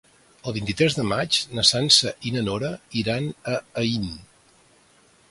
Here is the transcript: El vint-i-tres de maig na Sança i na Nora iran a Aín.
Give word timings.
El 0.51 0.53
vint-i-tres 0.53 0.95
de 0.99 1.03
maig 1.09 1.35
na 1.59 1.65
Sança 1.71 2.13
i 2.29 2.33
na 2.37 2.43
Nora 2.47 2.71
iran 3.01 3.27
a 3.53 3.53
Aín. 3.83 4.09